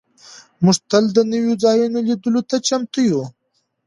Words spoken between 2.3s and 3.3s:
ته چمتو یو.